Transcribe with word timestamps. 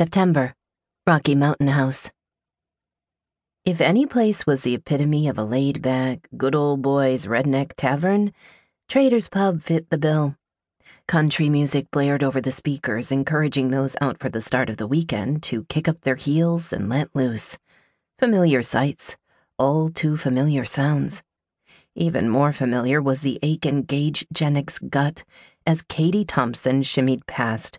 September, 0.00 0.54
Rocky 1.06 1.34
Mountain 1.34 1.68
House. 1.68 2.10
If 3.66 3.82
any 3.82 4.06
place 4.06 4.46
was 4.46 4.62
the 4.62 4.72
epitome 4.72 5.28
of 5.28 5.36
a 5.36 5.44
laid 5.44 5.82
back, 5.82 6.26
good 6.38 6.54
old 6.54 6.80
boys 6.80 7.26
redneck 7.26 7.74
tavern, 7.76 8.32
Trader's 8.88 9.28
Pub 9.28 9.62
fit 9.62 9.90
the 9.90 9.98
bill. 9.98 10.36
Country 11.06 11.50
music 11.50 11.90
blared 11.90 12.22
over 12.22 12.40
the 12.40 12.50
speakers, 12.50 13.12
encouraging 13.12 13.72
those 13.72 13.94
out 14.00 14.16
for 14.18 14.30
the 14.30 14.40
start 14.40 14.70
of 14.70 14.78
the 14.78 14.86
weekend 14.86 15.42
to 15.42 15.64
kick 15.64 15.86
up 15.86 16.00
their 16.00 16.16
heels 16.16 16.72
and 16.72 16.88
let 16.88 17.14
loose. 17.14 17.58
Familiar 18.18 18.62
sights, 18.62 19.18
all 19.58 19.90
too 19.90 20.16
familiar 20.16 20.64
sounds. 20.64 21.22
Even 21.94 22.26
more 22.26 22.52
familiar 22.52 23.02
was 23.02 23.20
the 23.20 23.38
ache 23.42 23.66
in 23.66 23.82
Gage 23.82 24.26
Jenick's 24.32 24.78
gut 24.78 25.24
as 25.66 25.82
Katy 25.82 26.24
Thompson 26.24 26.80
shimmied 26.80 27.26
past 27.26 27.78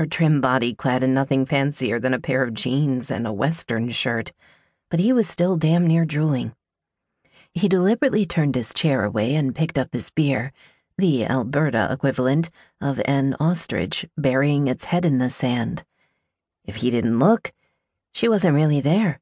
her 0.00 0.06
trim 0.06 0.40
body 0.40 0.72
clad 0.74 1.02
in 1.02 1.12
nothing 1.12 1.44
fancier 1.44 2.00
than 2.00 2.14
a 2.14 2.18
pair 2.18 2.42
of 2.42 2.54
jeans 2.54 3.10
and 3.10 3.26
a 3.26 3.32
western 3.34 3.90
shirt, 3.90 4.32
but 4.88 4.98
he 4.98 5.12
was 5.12 5.28
still 5.28 5.58
damn 5.58 5.86
near 5.86 6.06
drooling. 6.06 6.54
He 7.52 7.68
deliberately 7.68 8.24
turned 8.24 8.54
his 8.54 8.72
chair 8.72 9.04
away 9.04 9.34
and 9.34 9.54
picked 9.54 9.78
up 9.78 9.92
his 9.92 10.08
beer, 10.08 10.54
the 10.96 11.26
Alberta 11.26 11.86
equivalent 11.92 12.48
of 12.80 12.98
an 13.04 13.36
ostrich 13.38 14.06
burying 14.16 14.68
its 14.68 14.86
head 14.86 15.04
in 15.04 15.18
the 15.18 15.28
sand. 15.28 15.84
If 16.64 16.76
he 16.76 16.90
didn't 16.90 17.18
look, 17.18 17.52
she 18.14 18.26
wasn't 18.26 18.54
really 18.54 18.80
there. 18.80 19.20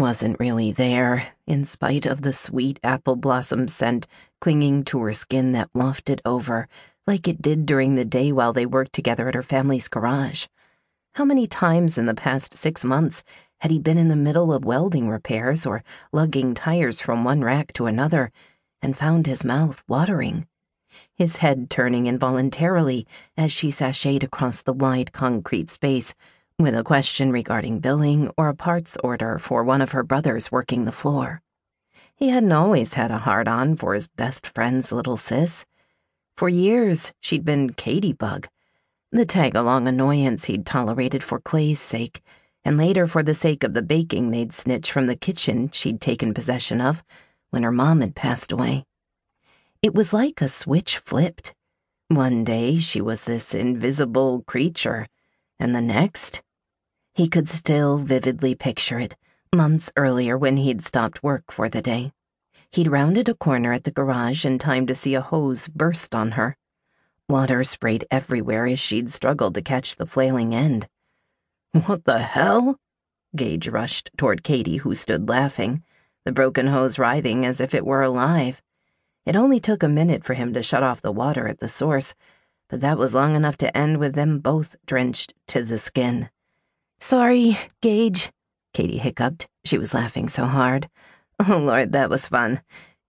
Wasn't 0.00 0.40
really 0.40 0.72
there, 0.72 1.34
in 1.46 1.66
spite 1.66 2.06
of 2.06 2.22
the 2.22 2.32
sweet 2.32 2.80
apple 2.82 3.16
blossom 3.16 3.68
scent 3.68 4.06
clinging 4.40 4.82
to 4.84 5.02
her 5.02 5.12
skin 5.12 5.52
that 5.52 5.68
wafted 5.74 6.22
over 6.24 6.68
like 7.06 7.28
it 7.28 7.42
did 7.42 7.66
during 7.66 7.96
the 7.96 8.04
day 8.06 8.32
while 8.32 8.54
they 8.54 8.64
worked 8.64 8.94
together 8.94 9.28
at 9.28 9.34
her 9.34 9.42
family's 9.42 9.88
garage. 9.88 10.46
How 11.16 11.26
many 11.26 11.46
times 11.46 11.98
in 11.98 12.06
the 12.06 12.14
past 12.14 12.54
six 12.54 12.82
months 12.82 13.22
had 13.58 13.70
he 13.70 13.78
been 13.78 13.98
in 13.98 14.08
the 14.08 14.16
middle 14.16 14.54
of 14.54 14.64
welding 14.64 15.06
repairs 15.10 15.66
or 15.66 15.84
lugging 16.14 16.54
tires 16.54 16.98
from 16.98 17.22
one 17.22 17.42
rack 17.42 17.74
to 17.74 17.84
another 17.84 18.32
and 18.80 18.96
found 18.96 19.26
his 19.26 19.44
mouth 19.44 19.82
watering? 19.86 20.46
His 21.14 21.36
head 21.36 21.68
turning 21.68 22.06
involuntarily 22.06 23.06
as 23.36 23.52
she 23.52 23.70
sashayed 23.70 24.22
across 24.22 24.62
the 24.62 24.72
wide 24.72 25.12
concrete 25.12 25.68
space 25.68 26.14
with 26.62 26.74
a 26.74 26.84
question 26.84 27.32
regarding 27.32 27.80
billing 27.80 28.30
or 28.36 28.48
a 28.48 28.54
parts 28.54 28.96
order 29.02 29.38
for 29.38 29.64
one 29.64 29.80
of 29.80 29.92
her 29.92 30.02
brothers 30.02 30.52
working 30.52 30.84
the 30.84 30.92
floor. 30.92 31.42
He 32.14 32.28
hadn't 32.28 32.52
always 32.52 32.94
had 32.94 33.10
a 33.10 33.18
hard 33.18 33.48
on 33.48 33.76
for 33.76 33.94
his 33.94 34.08
best 34.08 34.46
friend's 34.46 34.92
little 34.92 35.16
sis. 35.16 35.64
For 36.36 36.48
years, 36.48 37.12
she'd 37.20 37.44
been 37.44 37.72
Katy 37.72 38.12
Bug, 38.12 38.48
the 39.12 39.26
tag 39.26 39.56
along 39.56 39.88
annoyance 39.88 40.44
he'd 40.44 40.64
tolerated 40.64 41.24
for 41.24 41.40
Clay's 41.40 41.80
sake, 41.80 42.22
and 42.64 42.76
later 42.78 43.06
for 43.06 43.22
the 43.22 43.34
sake 43.34 43.64
of 43.64 43.74
the 43.74 43.82
baking 43.82 44.30
they'd 44.30 44.52
snitch 44.52 44.92
from 44.92 45.06
the 45.06 45.16
kitchen 45.16 45.70
she'd 45.72 46.00
taken 46.00 46.32
possession 46.32 46.80
of 46.80 47.02
when 47.50 47.62
her 47.62 47.72
mom 47.72 48.00
had 48.02 48.14
passed 48.14 48.52
away. 48.52 48.84
It 49.82 49.94
was 49.94 50.12
like 50.12 50.40
a 50.40 50.48
switch 50.48 50.98
flipped. 50.98 51.54
One 52.08 52.44
day 52.44 52.78
she 52.78 53.00
was 53.00 53.24
this 53.24 53.54
invisible 53.54 54.44
creature, 54.46 55.06
and 55.58 55.74
the 55.74 55.80
next, 55.80 56.42
he 57.14 57.28
could 57.28 57.48
still 57.48 57.98
vividly 57.98 58.54
picture 58.54 58.98
it, 58.98 59.16
months 59.54 59.90
earlier 59.96 60.38
when 60.38 60.56
he'd 60.56 60.82
stopped 60.82 61.22
work 61.22 61.50
for 61.50 61.68
the 61.68 61.82
day. 61.82 62.12
He'd 62.72 62.88
rounded 62.88 63.28
a 63.28 63.34
corner 63.34 63.72
at 63.72 63.84
the 63.84 63.90
garage 63.90 64.44
in 64.44 64.58
time 64.58 64.86
to 64.86 64.94
see 64.94 65.14
a 65.14 65.20
hose 65.20 65.68
burst 65.68 66.14
on 66.14 66.32
her. 66.32 66.56
Water 67.28 67.64
sprayed 67.64 68.04
everywhere 68.10 68.66
as 68.66 68.78
she'd 68.78 69.10
struggled 69.10 69.54
to 69.54 69.62
catch 69.62 69.96
the 69.96 70.06
flailing 70.06 70.54
end. 70.54 70.88
What 71.86 72.04
the 72.04 72.20
hell? 72.20 72.78
Gage 73.36 73.68
rushed 73.68 74.10
toward 74.16 74.42
Katy, 74.42 74.78
who 74.78 74.94
stood 74.94 75.28
laughing, 75.28 75.82
the 76.24 76.32
broken 76.32 76.66
hose 76.68 76.98
writhing 76.98 77.46
as 77.46 77.60
if 77.60 77.74
it 77.74 77.86
were 77.86 78.02
alive. 78.02 78.62
It 79.26 79.36
only 79.36 79.60
took 79.60 79.82
a 79.82 79.88
minute 79.88 80.24
for 80.24 80.34
him 80.34 80.52
to 80.54 80.62
shut 80.62 80.82
off 80.82 81.02
the 81.02 81.12
water 81.12 81.46
at 81.46 81.60
the 81.60 81.68
source, 81.68 82.14
but 82.68 82.80
that 82.80 82.98
was 82.98 83.14
long 83.14 83.34
enough 83.34 83.56
to 83.58 83.76
end 83.76 83.98
with 83.98 84.14
them 84.14 84.38
both 84.38 84.76
drenched 84.86 85.34
to 85.48 85.62
the 85.62 85.78
skin. 85.78 86.30
Sorry, 87.00 87.58
Gage, 87.80 88.30
Katy 88.74 88.98
hiccuped. 88.98 89.48
She 89.64 89.78
was 89.78 89.94
laughing 89.94 90.28
so 90.28 90.44
hard. 90.44 90.88
Oh, 91.48 91.56
Lord, 91.56 91.92
that 91.92 92.10
was 92.10 92.28
fun. 92.28 92.60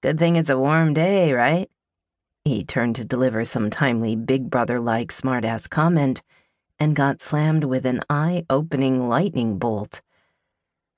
Good 0.01 0.17
thing 0.17 0.37
it's 0.37 0.49
a 0.49 0.57
warm 0.57 0.93
day, 0.93 1.33
right? 1.33 1.69
He 2.45 2.63
turned 2.63 2.95
to 2.95 3.05
deliver 3.05 3.45
some 3.45 3.69
timely 3.69 4.15
big 4.15 4.49
brother 4.49 4.79
like 4.79 5.11
smartass 5.11 5.69
comment 5.69 6.23
and 6.79 6.95
got 6.95 7.21
slammed 7.21 7.65
with 7.65 7.85
an 7.85 8.01
eye 8.09 8.45
opening 8.49 9.07
lightning 9.07 9.59
bolt. 9.59 10.01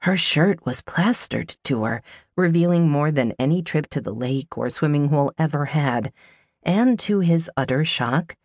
Her 0.01 0.15
shirt 0.15 0.65
was 0.65 0.81
plastered 0.81 1.57
to 1.63 1.83
her, 1.83 2.01
revealing 2.37 2.89
more 2.89 3.11
than 3.11 3.33
any 3.39 3.61
trip 3.61 3.87
to 3.89 4.01
the 4.01 4.13
lake 4.13 4.57
or 4.57 4.69
swimming 4.69 5.09
hole 5.09 5.33
ever 5.37 5.65
had, 5.65 6.13
and 6.61 6.99
to 6.99 7.19
his 7.19 7.49
utter 7.57 7.83
shock, 7.83 8.35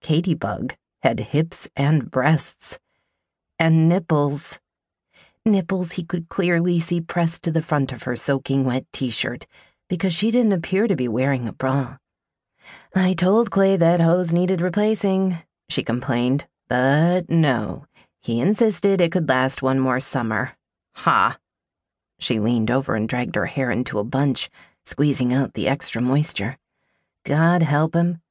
Katy 0.00 0.34
Bug 0.34 0.74
had 1.02 1.20
hips 1.20 1.68
and 1.76 2.10
breasts. 2.10 2.78
And 3.60 3.90
nipples 3.90 4.58
nipples 5.44 5.92
he 5.92 6.02
could 6.02 6.30
clearly 6.30 6.80
see 6.80 7.02
pressed 7.02 7.42
to 7.42 7.50
the 7.50 7.60
front 7.60 7.92
of 7.92 8.04
her 8.04 8.16
soaking 8.16 8.64
wet 8.64 8.86
t 8.90 9.10
shirt 9.10 9.46
because 9.86 10.14
she 10.14 10.30
didn't 10.30 10.54
appear 10.54 10.86
to 10.86 10.96
be 10.96 11.08
wearing 11.08 11.46
a 11.46 11.52
bra. 11.52 11.98
I 12.94 13.12
told 13.12 13.50
Clay 13.50 13.76
that 13.76 14.00
hose 14.00 14.32
needed 14.32 14.62
replacing, 14.62 15.42
she 15.68 15.82
complained, 15.82 16.46
but 16.70 17.28
no. 17.28 17.84
He 18.22 18.40
insisted 18.40 18.98
it 18.98 19.12
could 19.12 19.28
last 19.28 19.60
one 19.60 19.78
more 19.78 20.00
summer. 20.00 20.56
Ha! 20.96 21.38
She 22.18 22.40
leaned 22.40 22.70
over 22.70 22.94
and 22.94 23.06
dragged 23.06 23.34
her 23.34 23.46
hair 23.46 23.70
into 23.70 23.98
a 23.98 24.04
bunch, 24.04 24.48
squeezing 24.86 25.34
out 25.34 25.52
the 25.52 25.68
extra 25.68 26.00
moisture. 26.00 26.56
God 27.24 27.62
help 27.62 27.94
him. 27.94 28.22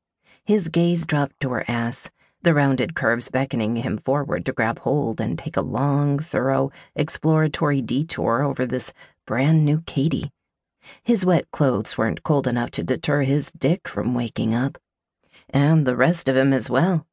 His 0.43 0.69
gaze 0.69 1.05
dropped 1.05 1.39
to 1.41 1.51
her 1.51 1.65
ass, 1.67 2.09
the 2.41 2.53
rounded 2.53 2.95
curves 2.95 3.29
beckoning 3.29 3.75
him 3.77 3.97
forward 3.97 4.45
to 4.45 4.53
grab 4.53 4.79
hold 4.79 5.19
and 5.19 5.37
take 5.37 5.57
a 5.57 5.61
long, 5.61 6.19
thorough, 6.19 6.71
exploratory 6.95 7.81
detour 7.81 8.43
over 8.43 8.65
this 8.65 8.93
brand 9.25 9.65
new 9.65 9.81
Katy. 9.81 10.31
His 11.03 11.25
wet 11.25 11.51
clothes 11.51 11.97
weren't 11.97 12.23
cold 12.23 12.47
enough 12.47 12.71
to 12.71 12.83
deter 12.83 13.23
his 13.23 13.51
dick 13.51 13.87
from 13.87 14.13
waking 14.13 14.55
up. 14.55 14.77
And 15.49 15.85
the 15.85 15.97
rest 15.97 16.29
of 16.29 16.37
him 16.37 16.53
as 16.53 16.69
well. 16.69 17.05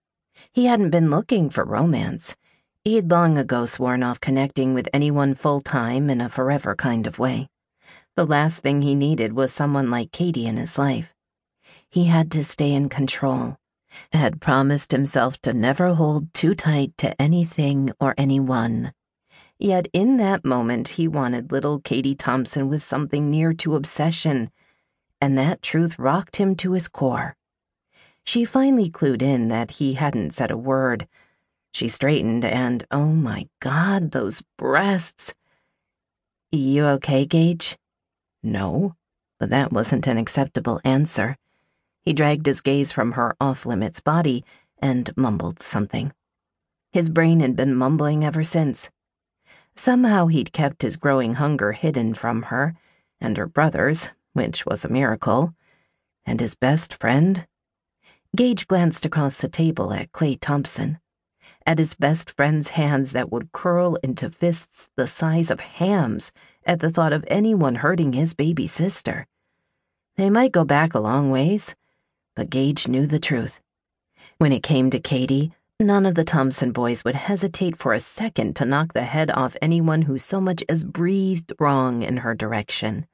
He 0.52 0.66
hadn't 0.66 0.90
been 0.90 1.10
looking 1.10 1.50
for 1.50 1.64
romance. 1.64 2.36
He'd 2.84 3.10
long 3.10 3.36
ago 3.36 3.66
sworn 3.66 4.04
off 4.04 4.20
connecting 4.20 4.74
with 4.74 4.88
anyone 4.92 5.34
full 5.34 5.60
time 5.60 6.08
in 6.08 6.20
a 6.20 6.28
forever 6.28 6.76
kind 6.76 7.06
of 7.06 7.18
way. 7.18 7.48
The 8.14 8.26
last 8.26 8.60
thing 8.60 8.82
he 8.82 8.94
needed 8.94 9.32
was 9.32 9.52
someone 9.52 9.90
like 9.90 10.12
Katy 10.12 10.46
in 10.46 10.56
his 10.56 10.78
life. 10.78 11.14
He 11.90 12.04
had 12.04 12.30
to 12.30 12.44
stay 12.44 12.72
in 12.72 12.88
control 12.88 13.58
had 14.12 14.40
promised 14.40 14.92
himself 14.92 15.40
to 15.42 15.52
never 15.52 15.94
hold 15.94 16.32
too 16.34 16.54
tight 16.54 16.96
to 16.98 17.20
anything 17.20 17.92
or 18.00 18.14
anyone. 18.18 18.92
Yet 19.58 19.88
in 19.92 20.18
that 20.18 20.44
moment, 20.44 20.88
he 20.88 21.08
wanted 21.08 21.52
little 21.52 21.80
Katy 21.80 22.14
Thompson 22.14 22.68
with 22.68 22.82
something 22.82 23.30
near 23.30 23.52
to 23.54 23.76
obsession, 23.76 24.50
and 25.20 25.38
that 25.38 25.62
truth 25.62 25.98
rocked 25.98 26.36
him 26.36 26.54
to 26.56 26.72
his 26.72 26.88
core. 26.88 27.36
She 28.24 28.44
finally 28.44 28.90
clued 28.90 29.22
in 29.22 29.48
that 29.48 29.72
he 29.72 29.94
hadn't 29.94 30.32
said 30.32 30.50
a 30.50 30.56
word. 30.56 31.08
She 31.72 31.88
straightened, 31.88 32.44
and 32.44 32.84
oh 32.90 33.08
my 33.08 33.48
God, 33.60 34.10
those 34.10 34.42
breasts! 34.58 35.34
You 36.52 36.86
okay, 36.86 37.24
Gage? 37.24 37.76
No, 38.42 38.94
but 39.38 39.50
that 39.50 39.72
wasn't 39.72 40.06
an 40.06 40.18
acceptable 40.18 40.80
answer. 40.84 41.36
He 42.06 42.14
dragged 42.14 42.46
his 42.46 42.60
gaze 42.60 42.92
from 42.92 43.12
her 43.12 43.34
off 43.40 43.66
limits 43.66 43.98
body 43.98 44.44
and 44.78 45.10
mumbled 45.16 45.60
something. 45.60 46.12
His 46.92 47.10
brain 47.10 47.40
had 47.40 47.56
been 47.56 47.74
mumbling 47.74 48.24
ever 48.24 48.44
since. 48.44 48.90
Somehow 49.74 50.28
he'd 50.28 50.52
kept 50.52 50.82
his 50.82 50.96
growing 50.96 51.34
hunger 51.34 51.72
hidden 51.72 52.14
from 52.14 52.42
her, 52.42 52.76
and 53.20 53.36
her 53.36 53.48
brothers, 53.48 54.10
which 54.34 54.64
was 54.64 54.84
a 54.84 54.88
miracle, 54.88 55.52
and 56.24 56.38
his 56.38 56.54
best 56.54 56.94
friend. 56.94 57.48
Gage 58.36 58.68
glanced 58.68 59.04
across 59.04 59.40
the 59.40 59.48
table 59.48 59.92
at 59.92 60.12
Clay 60.12 60.36
Thompson, 60.36 61.00
at 61.66 61.80
his 61.80 61.94
best 61.94 62.30
friend's 62.30 62.68
hands 62.68 63.10
that 63.12 63.32
would 63.32 63.50
curl 63.50 63.96
into 63.96 64.30
fists 64.30 64.88
the 64.96 65.08
size 65.08 65.50
of 65.50 65.58
hams 65.58 66.30
at 66.64 66.78
the 66.78 66.90
thought 66.90 67.12
of 67.12 67.24
anyone 67.26 67.74
hurting 67.74 68.12
his 68.12 68.32
baby 68.32 68.68
sister. 68.68 69.26
They 70.14 70.30
might 70.30 70.52
go 70.52 70.64
back 70.64 70.94
a 70.94 71.00
long 71.00 71.32
ways 71.32 71.74
but 72.36 72.50
Gage 72.50 72.86
knew 72.86 73.06
the 73.06 73.18
truth. 73.18 73.58
When 74.38 74.52
it 74.52 74.62
came 74.62 74.90
to 74.90 75.00
Katy, 75.00 75.52
none 75.80 76.06
of 76.06 76.14
the 76.14 76.24
Thompson 76.24 76.70
boys 76.70 77.02
would 77.02 77.14
hesitate 77.14 77.76
for 77.76 77.92
a 77.92 78.00
second 78.00 78.54
to 78.56 78.64
knock 78.64 78.92
the 78.92 79.02
head 79.02 79.30
off 79.30 79.56
anyone 79.60 80.02
who 80.02 80.18
so 80.18 80.40
much 80.40 80.62
as 80.68 80.84
breathed 80.84 81.52
wrong 81.58 82.02
in 82.02 82.18
her 82.18 82.34
direction. 82.34 83.06